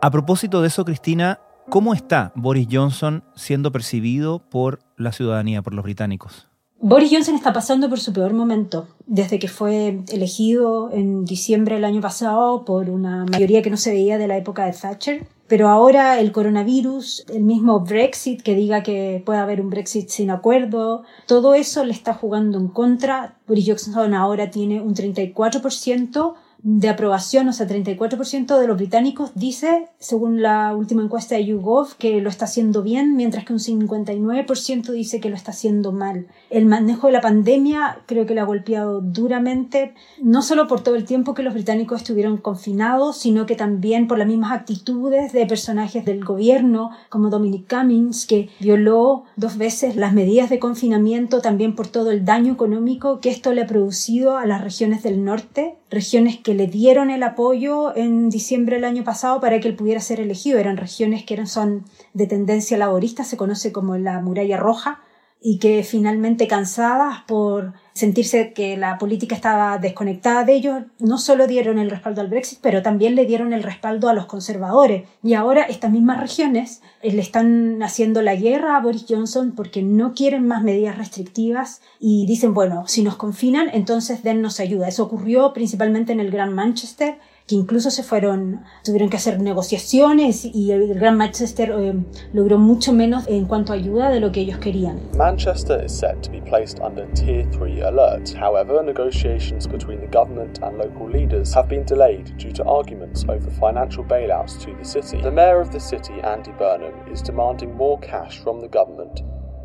A 0.00 0.10
propósito 0.10 0.60
de 0.60 0.68
eso, 0.68 0.84
Cristina, 0.84 1.40
¿cómo 1.68 1.92
está 1.94 2.32
Boris 2.34 2.68
Johnson 2.70 3.24
siendo 3.34 3.72
percibido 3.72 4.38
por 4.38 4.78
la 4.96 5.12
ciudadanía, 5.12 5.62
por 5.62 5.74
los 5.74 5.84
británicos? 5.84 6.48
Boris 6.80 7.10
Johnson 7.12 7.34
está 7.34 7.52
pasando 7.52 7.88
por 7.88 7.98
su 7.98 8.12
peor 8.12 8.32
momento 8.32 8.86
desde 9.06 9.40
que 9.40 9.48
fue 9.48 10.04
elegido 10.12 10.90
en 10.92 11.24
diciembre 11.24 11.74
del 11.74 11.84
año 11.84 12.00
pasado 12.00 12.64
por 12.64 12.88
una 12.88 13.24
mayoría 13.24 13.62
que 13.62 13.70
no 13.70 13.76
se 13.76 13.90
veía 13.90 14.16
de 14.16 14.28
la 14.28 14.36
época 14.36 14.64
de 14.64 14.72
Thatcher. 14.72 15.26
Pero 15.48 15.68
ahora 15.68 16.20
el 16.20 16.30
coronavirus, 16.30 17.24
el 17.30 17.42
mismo 17.42 17.80
Brexit, 17.80 18.42
que 18.42 18.54
diga 18.54 18.82
que 18.82 19.22
puede 19.24 19.38
haber 19.38 19.62
un 19.62 19.70
Brexit 19.70 20.10
sin 20.10 20.30
acuerdo, 20.30 21.04
todo 21.26 21.54
eso 21.54 21.84
le 21.84 21.92
está 21.92 22.12
jugando 22.12 22.58
en 22.58 22.68
contra. 22.68 23.38
Boris 23.46 23.64
Johnson 23.66 24.12
ahora 24.12 24.50
tiene 24.50 24.82
un 24.82 24.94
34% 24.94 26.34
de 26.62 26.88
aprobación, 26.88 27.48
o 27.48 27.52
sea, 27.52 27.68
34% 27.68 28.58
de 28.58 28.66
los 28.66 28.76
británicos 28.76 29.30
dice, 29.34 29.88
según 29.98 30.42
la 30.42 30.74
última 30.74 31.02
encuesta 31.02 31.36
de 31.36 31.44
YouGov, 31.44 31.96
que 31.96 32.20
lo 32.20 32.28
está 32.28 32.46
haciendo 32.46 32.82
bien, 32.82 33.14
mientras 33.16 33.44
que 33.44 33.52
un 33.52 33.60
59% 33.60 34.90
dice 34.92 35.20
que 35.20 35.30
lo 35.30 35.36
está 35.36 35.52
haciendo 35.52 35.92
mal. 35.92 36.26
El 36.50 36.66
manejo 36.66 37.06
de 37.06 37.12
la 37.12 37.20
pandemia 37.20 38.00
creo 38.06 38.26
que 38.26 38.34
le 38.34 38.40
ha 38.40 38.44
golpeado 38.44 39.00
duramente, 39.00 39.94
no 40.20 40.42
solo 40.42 40.66
por 40.66 40.80
todo 40.82 40.96
el 40.96 41.04
tiempo 41.04 41.32
que 41.32 41.44
los 41.44 41.54
británicos 41.54 42.02
estuvieron 42.02 42.38
confinados, 42.38 43.18
sino 43.18 43.46
que 43.46 43.54
también 43.54 44.08
por 44.08 44.18
las 44.18 44.26
mismas 44.26 44.52
actitudes 44.52 45.32
de 45.32 45.46
personajes 45.46 46.04
del 46.04 46.24
gobierno, 46.24 46.90
como 47.08 47.30
Dominic 47.30 47.72
Cummings, 47.72 48.26
que 48.26 48.50
violó 48.58 49.24
dos 49.36 49.58
veces 49.58 49.94
las 49.94 50.12
medidas 50.12 50.50
de 50.50 50.58
confinamiento, 50.58 51.40
también 51.40 51.76
por 51.76 51.86
todo 51.86 52.10
el 52.10 52.24
daño 52.24 52.52
económico 52.52 53.20
que 53.20 53.30
esto 53.30 53.52
le 53.52 53.62
ha 53.62 53.66
producido 53.66 54.36
a 54.36 54.46
las 54.46 54.62
regiones 54.62 55.04
del 55.04 55.24
norte, 55.24 55.76
regiones 55.90 56.38
que 56.38 56.47
le 56.54 56.66
dieron 56.66 57.10
el 57.10 57.22
apoyo 57.22 57.96
en 57.96 58.28
diciembre 58.30 58.76
del 58.76 58.84
año 58.84 59.04
pasado 59.04 59.40
para 59.40 59.60
que 59.60 59.68
él 59.68 59.76
pudiera 59.76 60.00
ser 60.00 60.20
elegido. 60.20 60.58
Eran 60.58 60.76
regiones 60.76 61.24
que 61.24 61.34
eran, 61.34 61.46
son 61.46 61.84
de 62.14 62.26
tendencia 62.26 62.76
laborista, 62.78 63.24
se 63.24 63.36
conoce 63.36 63.72
como 63.72 63.96
la 63.96 64.20
muralla 64.20 64.56
roja, 64.56 65.00
y 65.40 65.58
que 65.58 65.84
finalmente 65.84 66.48
cansadas 66.48 67.22
por 67.26 67.74
sentirse 67.98 68.52
que 68.52 68.76
la 68.76 68.96
política 68.96 69.34
estaba 69.34 69.78
desconectada 69.78 70.44
de 70.44 70.54
ellos, 70.54 70.82
no 71.00 71.18
solo 71.18 71.46
dieron 71.46 71.78
el 71.78 71.90
respaldo 71.90 72.20
al 72.20 72.28
Brexit, 72.28 72.60
pero 72.62 72.80
también 72.80 73.16
le 73.16 73.26
dieron 73.26 73.52
el 73.52 73.62
respaldo 73.62 74.08
a 74.08 74.14
los 74.14 74.26
conservadores. 74.26 75.08
Y 75.22 75.34
ahora 75.34 75.62
estas 75.62 75.90
mismas 75.90 76.20
regiones 76.20 76.80
eh, 77.02 77.12
le 77.12 77.20
están 77.20 77.82
haciendo 77.82 78.22
la 78.22 78.36
guerra 78.36 78.76
a 78.76 78.80
Boris 78.80 79.06
Johnson 79.08 79.52
porque 79.56 79.82
no 79.82 80.14
quieren 80.14 80.46
más 80.46 80.62
medidas 80.62 80.96
restrictivas 80.96 81.82
y 81.98 82.24
dicen, 82.26 82.54
bueno, 82.54 82.84
si 82.86 83.02
nos 83.02 83.16
confinan, 83.16 83.68
entonces 83.72 84.22
dennos 84.22 84.60
ayuda. 84.60 84.88
Eso 84.88 85.04
ocurrió 85.04 85.52
principalmente 85.52 86.12
en 86.12 86.20
el 86.20 86.30
Gran 86.30 86.54
Manchester 86.54 87.18
que 87.48 87.54
incluso 87.54 87.90
se 87.90 88.02
fueron, 88.02 88.62
tuvieron 88.84 89.08
que 89.08 89.16
hacer 89.16 89.40
negociaciones 89.40 90.44
y 90.44 90.70
el 90.70 90.94
Gran 90.94 91.16
Manchester 91.16 91.74
eh, 91.76 91.94
logró 92.34 92.58
mucho 92.58 92.92
menos 92.92 93.26
en 93.26 93.46
cuanto 93.46 93.72
a 93.72 93.76
ayuda 93.76 94.10
de 94.10 94.20
lo 94.20 94.30
que 94.30 94.40
ellos 94.40 94.58
querían. 94.58 95.00
Manchester 95.16 95.82
is 95.82 95.92
set 95.92 96.20
to 96.22 96.30
be 96.30 96.42
placed 96.42 96.78
under 96.80 97.06
Tier 97.14 97.48
3 97.50 97.82
alert. 97.82 98.34
However, 98.38 98.84
negotiations 98.84 99.66
between 99.66 99.98
the 100.00 100.06
government 100.06 100.60
and 100.62 100.76
local 100.76 101.08
leaders 101.10 101.54
have 101.54 101.68
been 101.68 101.84
delayed 101.86 102.36
due 102.36 102.52
to 102.52 102.62
arguments 102.64 103.24
over 103.24 103.50
financial 103.58 104.04
bailouts 104.04 104.58
to 104.58 104.76
the 104.76 104.84
city. 104.84 105.20
The 105.22 105.30
mayor 105.30 105.60
of 105.60 105.70
the 105.70 105.80
city, 105.80 106.20
Andy 106.22 106.52
Burnham, 106.58 106.92
is 107.10 107.22
demanding 107.22 107.74
more 107.74 107.98
cash 108.00 108.38
from 108.42 108.60
the 108.60 108.68
government. 108.68 109.22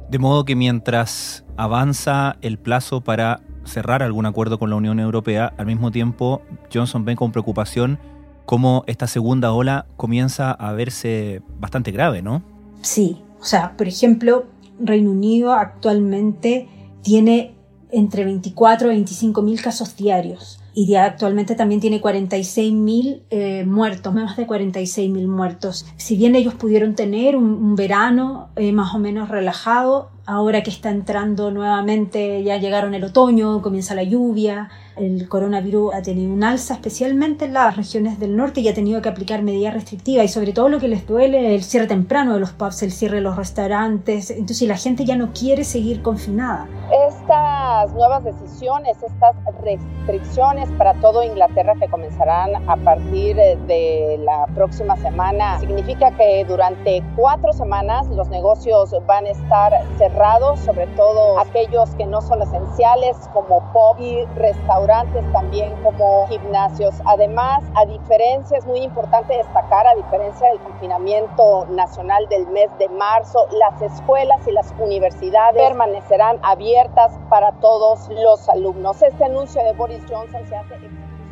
De 0.09 0.19
modo 0.19 0.45
que 0.45 0.55
mientras 0.55 1.43
avanza 1.57 2.37
el 2.41 2.59
plazo 2.59 3.01
para 3.01 3.41
cerrar 3.65 4.03
algún 4.03 4.25
acuerdo 4.25 4.59
con 4.59 4.69
la 4.69 4.75
Unión 4.75 4.99
Europea, 4.99 5.53
al 5.57 5.65
mismo 5.65 5.91
tiempo 5.91 6.41
Johnson 6.73 7.05
ve 7.05 7.15
con 7.15 7.31
preocupación 7.31 7.99
cómo 8.45 8.83
esta 8.87 9.07
segunda 9.07 9.51
ola 9.53 9.85
comienza 9.97 10.51
a 10.51 10.73
verse 10.73 11.41
bastante 11.59 11.91
grave, 11.91 12.21
¿no? 12.21 12.43
Sí, 12.81 13.21
o 13.39 13.45
sea, 13.45 13.75
por 13.77 13.87
ejemplo, 13.87 14.45
Reino 14.79 15.11
Unido 15.11 15.53
actualmente 15.53 16.67
tiene 17.01 17.55
entre 17.91 18.25
24 18.25 18.87
y 18.87 18.95
25 18.95 19.41
mil 19.41 19.61
casos 19.61 19.95
diarios 19.95 20.59
y 20.73 20.95
actualmente 20.95 21.55
también 21.55 21.79
tiene 21.79 22.01
46 22.01 22.73
mil 22.73 23.23
eh, 23.29 23.63
muertos, 23.65 24.13
más 24.13 24.35
de 24.35 24.47
46 24.47 25.11
mil 25.11 25.27
muertos. 25.27 25.85
Si 25.97 26.17
bien 26.17 26.35
ellos 26.35 26.55
pudieron 26.55 26.95
tener 26.95 27.35
un, 27.35 27.75
verano 27.75 28.49
eh, 28.55 28.71
más 28.71 28.95
o 28.95 28.99
menos 28.99 29.29
relajado, 29.29 30.09
ahora 30.25 30.63
que 30.63 30.69
está 30.69 30.89
entrando 30.89 31.51
nuevamente, 31.51 32.43
ya 32.43 32.57
llegaron 32.57 32.93
el 32.93 33.03
otoño, 33.03 33.61
comienza 33.61 33.95
la 33.95 34.03
lluvia, 34.03 34.69
el 34.95 35.27
coronavirus 35.27 35.93
ha 35.95 36.01
tenido 36.01 36.31
un 36.33 36.43
alza, 36.43 36.75
especialmente 36.75 37.45
en 37.45 37.53
las 37.53 37.75
regiones 37.75 38.19
del 38.19 38.35
norte, 38.35 38.61
y 38.61 38.67
ha 38.67 38.73
tenido 38.73 39.01
que 39.01 39.09
aplicar 39.09 39.41
medidas 39.41 39.73
restrictivas 39.73 40.25
y 40.25 40.27
sobre 40.27 40.53
todo 40.53 40.69
lo 40.69 40.79
que 40.79 40.87
les 40.87 41.07
duele 41.07 41.55
el 41.55 41.63
cierre 41.63 41.87
temprano 41.87 42.33
de 42.33 42.39
los 42.39 42.51
pubs, 42.51 42.83
el 42.83 42.91
cierre 42.91 43.15
de 43.15 43.21
los 43.21 43.35
restaurantes. 43.35 44.29
Entonces 44.29 44.67
la 44.67 44.77
gente 44.77 45.05
ya 45.05 45.15
no 45.15 45.31
quiere 45.33 45.63
seguir 45.63 46.01
confinada. 46.01 46.67
Estas 47.07 47.93
nuevas 47.93 48.23
decisiones, 48.23 48.97
estas 49.01 49.35
restricciones 49.63 50.69
para 50.77 50.93
todo 50.95 51.23
Inglaterra 51.23 51.73
que 51.79 51.87
comenzarán 51.87 52.69
a 52.69 52.75
partir 52.77 53.35
de 53.35 54.19
la 54.23 54.45
próxima 54.53 54.95
semana, 54.97 55.59
significa 55.59 56.11
que 56.11 56.45
durante 56.47 57.03
cuatro 57.15 57.51
semanas 57.53 58.07
los 58.09 58.29
negocios 58.29 58.93
van 59.07 59.25
a 59.25 59.29
estar 59.29 59.73
cerrados, 59.97 60.59
sobre 60.59 60.87
todo 60.87 61.39
aquellos 61.39 61.89
que 61.95 62.05
no 62.05 62.21
son 62.21 62.41
esenciales 62.41 63.17
como 63.33 63.59
pub 63.73 63.99
y 63.99 64.25
restaurantes 64.35 64.82
también 65.31 65.73
como 65.83 66.27
gimnasios. 66.27 66.95
Además, 67.05 67.63
a 67.75 67.85
diferencia, 67.85 68.57
es 68.57 68.65
muy 68.65 68.79
importante 68.79 69.35
destacar, 69.37 69.87
a 69.87 69.95
diferencia 69.95 70.49
del 70.49 70.59
confinamiento 70.59 71.65
nacional 71.69 72.27
del 72.29 72.47
mes 72.47 72.69
de 72.79 72.89
marzo, 72.89 73.47
las 73.51 73.81
escuelas 73.81 74.39
y 74.47 74.51
las 74.51 74.73
universidades 74.79 75.61
permanecerán 75.61 76.37
abiertas 76.43 77.11
para 77.29 77.51
todos 77.53 78.09
los 78.09 78.49
alumnos. 78.49 79.01
Este 79.01 79.23
anuncio 79.25 79.63
de 79.63 79.73
Boris 79.73 80.01
Johnson 80.09 80.41
se 80.47 80.55
hace... 80.55 80.75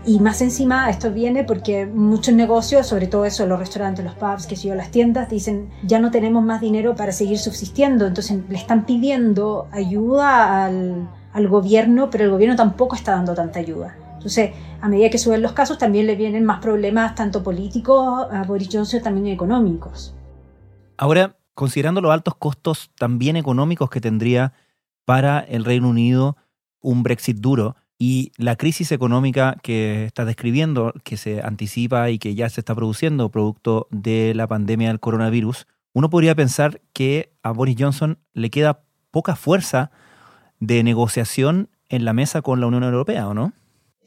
Y 0.04 0.20
más 0.20 0.42
encima 0.42 0.90
esto 0.90 1.12
viene 1.12 1.44
porque 1.44 1.86
muchos 1.86 2.34
negocios, 2.34 2.88
sobre 2.88 3.06
todo 3.06 3.26
eso, 3.26 3.46
los 3.46 3.60
restaurantes, 3.60 4.04
los 4.04 4.16
pubs, 4.16 4.48
que 4.48 4.56
yo, 4.56 4.74
las 4.74 4.90
tiendas, 4.90 5.30
dicen 5.30 5.70
ya 5.84 6.00
no 6.00 6.10
tenemos 6.10 6.44
más 6.44 6.60
dinero 6.60 6.96
para 6.96 7.12
seguir 7.12 7.38
subsistiendo. 7.38 8.08
Entonces 8.08 8.40
le 8.50 8.58
están 8.58 8.86
pidiendo 8.88 9.68
ayuda 9.72 10.66
al, 10.66 11.08
al 11.34 11.48
gobierno, 11.48 12.10
pero 12.10 12.26
el 12.26 12.32
gobierno 12.32 12.56
tampoco 12.56 12.96
está 12.96 13.12
dando 13.12 13.34
tanta 13.34 13.60
ayuda. 13.60 13.96
Entonces, 14.14 14.52
a 14.82 14.88
medida 14.88 15.10
que 15.10 15.18
suben 15.18 15.42
los 15.42 15.54
casos, 15.54 15.78
también 15.78 16.06
le 16.06 16.16
vienen 16.16 16.46
más 16.46 16.60
problemas, 16.60 17.16
tanto 17.16 17.44
políticos 17.44 18.28
a 18.32 18.44
Boris 18.44 18.70
Johnson, 18.72 19.02
también 19.02 19.28
económicos. 19.28 20.14
Ahora, 20.98 21.38
considerando 21.56 22.02
los 22.02 22.12
altos 22.12 22.36
costos 22.36 22.92
también 22.98 23.36
económicos 23.36 23.90
que 23.90 24.02
tendría 24.02 24.54
para 25.06 25.40
el 25.40 25.66
Reino 25.66 25.90
Unido 25.90 26.38
un 26.80 27.04
Brexit 27.04 27.38
duro 27.38 27.76
y 27.98 28.32
la 28.38 28.56
crisis 28.56 28.92
económica 28.92 29.58
que 29.62 30.06
está 30.06 30.26
describiendo, 30.26 30.94
que 31.04 31.18
se 31.18 31.42
anticipa 31.42 32.10
y 32.10 32.18
que 32.18 32.34
ya 32.34 32.50
se 32.50 32.62
está 32.62 32.74
produciendo 32.74 33.30
producto 33.30 33.88
de 33.92 34.34
la 34.36 34.48
pandemia 34.48 34.88
del 34.88 35.00
coronavirus, 35.00 35.68
uno 35.94 36.10
podría 36.10 36.34
pensar 36.34 36.82
que 36.94 37.34
a 37.44 37.52
Boris 37.52 37.76
Johnson 37.78 38.18
le 38.34 38.50
queda 38.50 38.84
poca 39.12 39.36
fuerza 39.36 39.92
de 40.62 40.84
negociación 40.84 41.70
en 41.90 42.06
la 42.06 42.14
mesa 42.14 42.42
con 42.42 42.62
la 42.62 42.68
Unión 42.68 42.84
Europea, 42.84 43.28
¿o 43.28 43.34
no? 43.34 43.52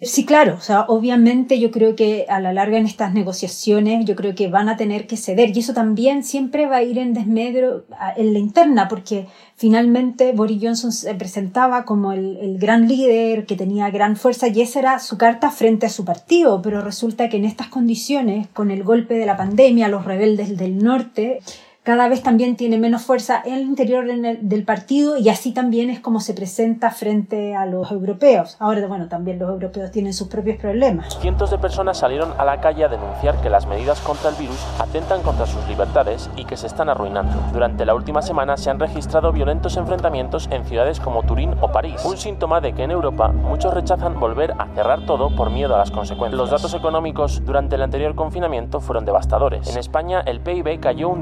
Sí, 0.01 0.27
claro. 0.27 0.57
O 0.59 0.61
sea, 0.61 0.83
obviamente 0.89 1.59
yo 1.59 1.71
creo 1.71 1.97
que 1.97 2.27
a 2.29 2.41
la 2.41 2.53
larga 2.53 2.79
en 2.79 2.85
estas 2.85 3.15
negociaciones 3.15 4.05
yo 4.05 4.17
creo 4.17 4.35
que 4.35 4.49
van 4.49 4.69
a 4.69 4.77
tener 4.77 5.07
que 5.07 5.17
ceder 5.17 5.57
y 5.57 5.61
eso 5.61 5.73
también 5.73 6.25
siempre 6.25 6.67
va 6.67 6.77
a 6.77 6.83
ir 6.83 6.99
en 6.99 7.15
desmedro 7.15 7.87
en 8.17 8.33
la 8.33 8.39
interna 8.39 8.89
porque 8.89 9.29
finalmente 9.57 10.33
Boris 10.33 10.61
Johnson 10.61 10.93
se 10.93 11.15
presentaba 11.15 11.85
como 11.85 12.13
el, 12.13 12.37
el 12.37 12.59
gran 12.59 12.87
líder 12.87 13.47
que 13.47 13.57
tenía 13.57 13.89
gran 13.91 14.17
fuerza 14.17 14.49
y 14.49 14.61
esa 14.61 14.81
era 14.81 14.99
su 14.99 15.17
carta 15.17 15.51
frente 15.51 15.87
a 15.87 15.91
su 15.91 16.05
partido, 16.05 16.61
pero 16.61 16.83
resulta 16.83 17.29
que 17.29 17.39
en 17.39 17.45
estas 17.45 17.69
condiciones, 17.69 18.49
con 18.49 18.71
el 18.71 18.83
golpe 18.83 19.15
de 19.15 19.27
la 19.27 19.37
pandemia, 19.37 19.89
los 19.89 20.05
rebeldes 20.05 20.57
del 20.59 20.79
norte, 20.79 21.41
cada 21.85 22.09
vez 22.09 22.23
también 22.23 22.57
tiene 22.57 22.79
menos 22.79 23.03
fuerza 23.03 23.43
en 23.45 23.53
el 23.53 23.61
interior 23.61 24.07
del 24.07 24.65
partido 24.65 25.19
y 25.19 25.29
así 25.29 25.53
también 25.53 25.91
es 25.91 26.01
como 26.01 26.19
se 26.21 26.33
presenta 26.33 26.91
frente 26.91 27.55
a 27.55 27.67
los 27.67 27.93
europeos. 27.93 28.57
Ahora, 28.59 28.87
bueno, 28.87 29.09
también 29.09 29.39
los 29.39 29.51
europeos 29.51 29.91
tienen 29.91 30.15
sus 30.15 30.29
propios 30.29 30.57
problemas. 30.57 31.19
Cientos 31.21 31.51
de 31.51 31.59
personas 31.59 31.99
salieron 31.99 32.33
a 32.39 32.45
la 32.47 32.59
calle 32.63 32.85
a 32.85 32.89
denunciar 32.89 33.39
que 33.43 33.51
las 33.51 33.67
medidas 33.67 34.01
contra 34.01 34.31
el 34.31 34.37
virus 34.37 34.57
atentan 34.79 35.21
contra 35.21 35.45
sus 35.45 35.63
libertades 35.69 36.31
y 36.37 36.47
que 36.47 36.57
se 36.57 36.69
están 36.69 36.89
arruinando. 36.89 37.35
Durante 37.53 37.85
la 37.85 37.95
última 37.95 38.23
semana 38.23 38.57
se 38.57 38.71
han 38.71 38.81
registrado 38.81 39.31
violentos 39.31 39.77
enfrentamientos 39.77 40.49
en 40.51 40.65
ciudades 40.65 41.01
como 41.01 41.23
Turín 41.23 41.55
o 41.61 41.71
París, 41.71 42.03
un 42.07 42.17
síntoma 42.17 42.63
de 42.63 42.73
que 42.73 42.85
en 42.85 42.93
Europa 42.93 43.29
muchos 43.29 43.75
rechazan 43.75 44.19
volver 44.19 44.53
a 44.53 44.69
cerrar 44.75 45.05
todo 45.05 45.37
por 45.37 45.51
miedo 45.51 45.75
a 45.75 45.79
las 45.79 45.91
consecuencias. 45.91 46.39
Los 46.39 46.49
datos 46.49 46.73
económicos 46.73 47.45
durante 47.45 47.75
el 47.75 47.83
anterior 47.83 48.15
confinamiento 48.15 48.81
fueron 48.81 49.05
devastadores. 49.05 49.69
En 49.69 49.77
España 49.77 50.23
el 50.25 50.41
PIB 50.41 50.81
cayó 50.81 51.11
un 51.11 51.21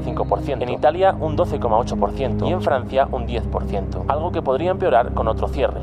18, 0.00 0.62
en 0.62 0.68
Italia 0.68 1.16
un 1.18 1.36
12,8% 1.36 2.48
y 2.48 2.52
en 2.52 2.62
Francia 2.62 3.08
un 3.10 3.26
10%, 3.26 4.04
algo 4.08 4.32
que 4.32 4.42
podría 4.42 4.70
empeorar 4.70 5.14
con 5.14 5.28
otro 5.28 5.48
cierre. 5.48 5.80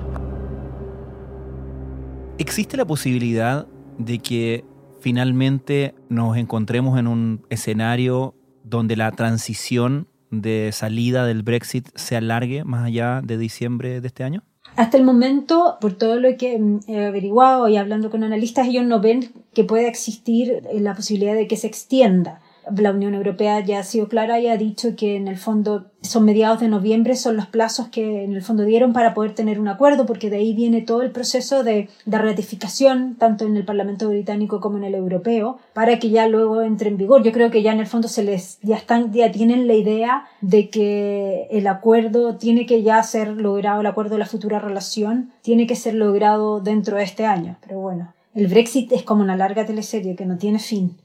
¿Existe 2.38 2.78
la 2.78 2.86
posibilidad 2.86 3.68
de 3.98 4.20
que 4.20 4.66
finalmente 5.00 5.94
nos 6.10 6.38
encontremos 6.38 6.98
en 6.98 7.08
un 7.08 7.46
escenario 7.50 8.36
donde 8.64 8.96
la 8.96 9.12
transición 9.12 10.08
de 10.32 10.72
salida 10.72 11.26
del 11.26 11.44
Brexit 11.44 11.90
se 11.96 12.16
alargue 12.16 12.64
más 12.64 12.86
allá 12.86 13.22
de 13.24 13.38
diciembre 13.38 14.02
de 14.02 14.08
este 14.08 14.24
año? 14.24 14.44
Hasta 14.76 14.98
el 14.98 15.04
momento, 15.04 15.78
por 15.82 15.94
todo 15.94 16.20
lo 16.20 16.38
que 16.38 16.58
mm, 16.58 16.80
he 16.88 17.06
averiguado 17.06 17.68
y 17.68 17.78
hablando 17.78 18.10
con 18.10 18.24
analistas, 18.24 18.68
ellos 18.68 18.86
no 18.86 19.02
ven 19.02 19.32
que 19.54 19.64
pueda 19.64 19.88
existir 19.88 20.64
la 20.74 20.96
posibilidad 20.96 21.36
de 21.36 21.48
que 21.48 21.58
se 21.58 21.68
extienda 21.68 22.40
la 22.76 22.92
Unión 22.92 23.14
Europea 23.14 23.60
ya 23.62 23.80
ha 23.80 23.84
sido 23.84 24.08
clara 24.08 24.40
y 24.40 24.48
ha 24.48 24.58
dicho 24.58 24.96
que 24.96 25.16
en 25.16 25.28
el 25.28 25.38
fondo 25.38 25.92
son 26.02 26.26
mediados 26.26 26.60
de 26.60 26.68
noviembre, 26.68 27.16
son 27.16 27.36
los 27.36 27.48
plazos 27.48 27.88
que 27.90 28.24
en 28.24 28.34
el 28.34 28.42
fondo 28.42 28.64
dieron 28.64 28.94
para 28.94 29.14
poder 29.14 29.34
tener 29.34 29.60
un 29.60 29.68
acuerdo, 29.68 30.06
porque 30.06 30.30
de 30.30 30.38
ahí 30.38 30.54
viene 30.54 30.82
todo 30.82 31.02
el 31.02 31.12
proceso 31.12 31.64
de, 31.64 31.90
de 32.06 32.18
ratificación, 32.18 33.16
tanto 33.18 33.46
en 33.46 33.56
el 33.58 33.66
Parlamento 33.66 34.10
británico 34.10 34.60
como 34.60 34.78
en 34.78 34.84
el 34.84 34.96
europeo, 34.96 35.60
para 35.74 36.00
que 36.00 36.10
ya 36.10 36.28
luego 36.28 36.62
entre 36.62 36.90
en 36.90 36.98
vigor. 36.98 37.24
Yo 37.24 37.32
creo 37.32 37.52
que 37.52 37.62
ya 37.62 37.72
en 37.72 37.80
el 37.80 37.88
fondo 37.88 38.08
se 38.08 38.24
les, 38.24 38.60
ya 38.62 38.78
están, 38.78 39.12
ya 39.14 39.32
tienen 39.32 39.68
la 39.68 39.74
idea 39.74 40.26
de 40.42 40.70
que 40.70 41.48
el 41.52 41.68
acuerdo 41.68 42.38
tiene 42.38 42.66
que 42.66 42.84
ya 42.84 43.02
ser 43.04 43.30
logrado, 43.30 43.82
el 43.82 43.88
acuerdo 43.88 44.16
de 44.16 44.20
la 44.20 44.26
futura 44.26 44.60
relación 44.60 45.32
tiene 45.42 45.68
que 45.68 45.76
ser 45.76 45.94
logrado 45.94 46.60
dentro 46.62 46.98
de 46.98 47.04
este 47.04 47.26
año. 47.26 47.58
Pero 47.62 47.80
bueno, 47.80 48.14
el 48.34 48.48
Brexit 48.48 48.92
es 48.92 49.04
como 49.04 49.22
una 49.22 49.36
larga 49.36 49.66
teleserie 49.66 50.16
que 50.16 50.26
no 50.26 50.38
tiene 50.38 50.60
fin. 50.60 50.98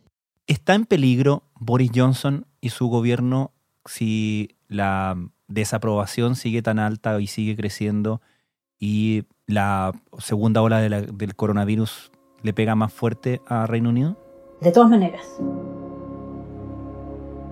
¿Está 0.46 0.74
en 0.74 0.86
peligro 0.86 1.42
Boris 1.58 1.90
Johnson 1.94 2.46
y 2.60 2.70
su 2.70 2.88
gobierno 2.88 3.52
si 3.84 4.56
la 4.68 5.16
desaprobación 5.48 6.36
sigue 6.36 6.62
tan 6.62 6.78
alta 6.78 7.20
y 7.20 7.26
sigue 7.26 7.56
creciendo 7.56 8.20
y 8.78 9.24
la 9.46 9.92
segunda 10.18 10.62
ola 10.62 10.80
del 10.80 11.36
coronavirus 11.36 12.10
le 12.42 12.52
pega 12.52 12.74
más 12.74 12.92
fuerte 12.92 13.40
a 13.46 13.66
Reino 13.66 13.90
Unido? 13.90 14.16
De 14.60 14.72
todas 14.72 14.90
maneras. 14.90 15.24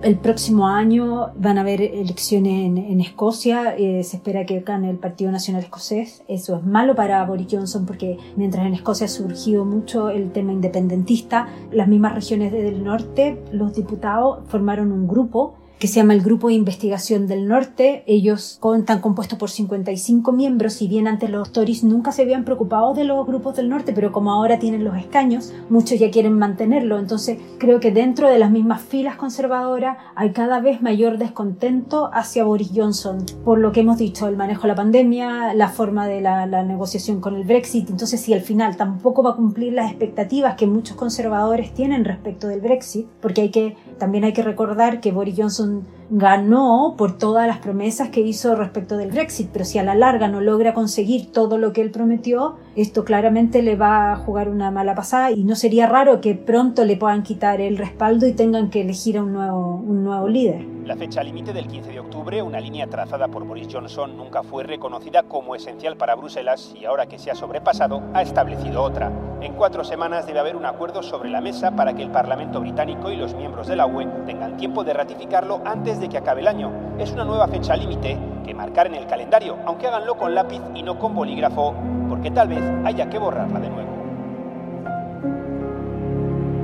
El 0.01 0.17
próximo 0.17 0.67
año 0.67 1.31
van 1.35 1.57
a 1.57 1.61
haber 1.61 1.81
elecciones 1.81 2.65
en, 2.65 3.01
Escocia. 3.01 3.75
Eh, 3.75 4.03
se 4.03 4.17
espera 4.17 4.45
que 4.45 4.59
gane 4.59 4.89
el 4.89 4.97
Partido 4.97 5.31
Nacional 5.31 5.63
Escocés. 5.63 6.23
Eso 6.27 6.57
es 6.57 6.63
malo 6.63 6.95
para 6.95 7.25
Boris 7.25 7.47
Johnson 7.49 7.85
porque 7.85 8.17
mientras 8.35 8.67
en 8.67 8.75
Escocia 8.75 9.05
ha 9.05 9.09
surgido 9.09 9.65
mucho 9.65 10.09
el 10.09 10.31
tema 10.31 10.53
independentista, 10.53 11.47
las 11.71 11.87
mismas 11.87 12.13
regiones 12.13 12.51
del 12.51 12.83
norte, 12.83 13.41
los 13.51 13.73
diputados 13.73 14.39
formaron 14.47 14.91
un 14.91 15.07
grupo 15.07 15.55
que 15.79 15.87
se 15.87 15.95
llama 15.95 16.13
el 16.13 16.21
Grupo 16.21 16.47
de 16.47 16.55
Investigación 16.55 17.27
del 17.27 17.47
Norte. 17.47 18.03
Ellos 18.07 18.59
están 18.77 19.01
compuestos 19.01 19.37
por 19.37 19.49
55 19.49 20.31
miembros, 20.31 20.73
si 20.73 20.87
bien 20.87 21.07
antes 21.07 21.29
los 21.29 21.51
Tories 21.51 21.83
nunca 21.83 22.11
se 22.11 22.23
habían 22.23 22.45
preocupado 22.45 22.93
de 22.93 23.03
los 23.03 23.25
grupos 23.25 23.55
del 23.55 23.69
norte, 23.69 23.93
pero 23.93 24.11
como 24.11 24.31
ahora 24.31 24.59
tienen 24.59 24.83
los 24.83 24.97
escaños, 24.97 25.53
muchos 25.69 25.99
ya 25.99 26.11
quieren 26.11 26.37
mantenerlo. 26.37 26.99
Entonces 26.99 27.39
creo 27.57 27.79
que 27.79 27.91
dentro 27.91 28.29
de 28.29 28.39
las 28.39 28.51
mismas 28.51 28.81
filas 28.81 29.15
conservadoras 29.15 29.97
hay 30.15 30.31
cada 30.31 30.59
vez 30.59 30.81
mayor 30.81 31.17
descontento 31.17 32.09
hacia 32.13 32.43
Boris 32.43 32.71
Johnson 32.73 33.25
por 33.43 33.59
lo 33.59 33.71
que 33.71 33.81
hemos 33.81 33.97
dicho, 33.97 34.27
el 34.27 34.37
manejo 34.37 34.63
de 34.63 34.67
la 34.69 34.75
pandemia, 34.75 35.53
la 35.53 35.69
forma 35.69 36.07
de 36.07 36.21
la, 36.21 36.45
la 36.45 36.63
negociación 36.63 37.21
con 37.21 37.35
el 37.35 37.43
Brexit. 37.43 37.89
Entonces 37.89 38.21
si 38.21 38.33
al 38.33 38.41
final 38.41 38.77
tampoco 38.77 39.23
va 39.23 39.31
a 39.31 39.35
cumplir 39.35 39.73
las 39.73 39.91
expectativas 39.91 40.55
que 40.55 40.67
muchos 40.67 40.95
conservadores 40.95 41.73
tienen 41.73 42.05
respecto 42.05 42.47
del 42.47 42.61
Brexit, 42.61 43.07
porque 43.21 43.41
hay 43.41 43.49
que, 43.49 43.77
también 43.97 44.23
hay 44.23 44.33
que 44.33 44.43
recordar 44.43 44.99
que 45.01 45.11
Boris 45.11 45.35
Johnson 45.37 45.83
ganó 46.09 46.95
por 46.97 47.17
todas 47.17 47.47
las 47.47 47.57
promesas 47.59 48.09
que 48.09 48.21
hizo 48.21 48.55
respecto 48.55 48.97
del 48.97 49.11
Brexit, 49.11 49.49
pero 49.51 49.65
si 49.65 49.79
a 49.79 49.83
la 49.83 49.95
larga 49.95 50.27
no 50.27 50.41
logra 50.41 50.73
conseguir 50.73 51.31
todo 51.31 51.57
lo 51.57 51.73
que 51.73 51.81
él 51.81 51.91
prometió, 51.91 52.55
esto 52.75 53.03
claramente 53.05 53.61
le 53.61 53.75
va 53.75 54.11
a 54.11 54.15
jugar 54.17 54.49
una 54.49 54.71
mala 54.71 54.95
pasada 54.95 55.31
y 55.31 55.43
no 55.43 55.55
sería 55.55 55.87
raro 55.87 56.21
que 56.21 56.35
pronto 56.35 56.85
le 56.85 56.97
puedan 56.97 57.23
quitar 57.23 57.61
el 57.61 57.77
respaldo 57.77 58.27
y 58.27 58.33
tengan 58.33 58.69
que 58.69 58.81
elegir 58.81 59.17
a 59.17 59.23
un 59.23 59.33
nuevo, 59.33 59.75
un 59.75 60.03
nuevo 60.03 60.27
líder. 60.27 60.65
La 60.85 60.95
fecha 60.95 61.23
límite 61.23 61.51
del 61.51 61.67
15 61.67 61.93
de 61.93 61.99
octubre, 61.99 62.43
una 62.43 62.59
línea 62.59 62.85
trazada 62.85 63.27
por 63.27 63.43
Boris 63.43 63.67
Johnson, 63.71 64.15
nunca 64.15 64.43
fue 64.43 64.63
reconocida 64.63 65.23
como 65.23 65.55
esencial 65.55 65.97
para 65.97 66.13
Bruselas 66.13 66.75
y 66.79 66.85
ahora 66.85 67.07
que 67.07 67.17
se 67.17 67.31
ha 67.31 67.35
sobrepasado, 67.35 68.03
ha 68.13 68.21
establecido 68.21 68.83
otra. 68.83 69.11
En 69.41 69.53
cuatro 69.53 69.83
semanas 69.83 70.27
debe 70.27 70.39
haber 70.39 70.55
un 70.55 70.65
acuerdo 70.65 71.01
sobre 71.01 71.29
la 71.29 71.41
mesa 71.41 71.75
para 71.75 71.95
que 71.95 72.03
el 72.03 72.11
Parlamento 72.11 72.61
británico 72.61 73.09
y 73.09 73.15
los 73.15 73.33
miembros 73.33 73.67
de 73.67 73.75
la 73.75 73.87
UE 73.87 74.05
tengan 74.25 74.57
tiempo 74.57 74.83
de 74.83 74.93
ratificarlo 74.93 75.61
antes 75.95 76.01
de 76.01 76.09
que 76.09 76.17
acabe 76.17 76.41
el 76.41 76.47
año. 76.47 76.71
Es 76.99 77.11
una 77.11 77.23
nueva 77.23 77.47
fecha 77.47 77.75
límite 77.75 78.17
que 78.45 78.53
marcar 78.53 78.87
en 78.87 78.95
el 78.95 79.07
calendario, 79.07 79.57
aunque 79.65 79.87
háganlo 79.87 80.17
con 80.17 80.35
lápiz 80.35 80.61
y 80.73 80.83
no 80.83 80.99
con 80.99 81.15
bolígrafo, 81.15 81.73
porque 82.09 82.31
tal 82.31 82.49
vez 82.49 82.61
haya 82.83 83.09
que 83.09 83.17
borrarla 83.17 83.59
de 83.59 83.69
nuevo. 83.69 83.89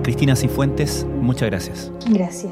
Cristina 0.03 0.35
Cifuentes, 0.35 1.05
muchas 1.05 1.49
gracias. 1.49 1.91
Gracias. 2.09 2.51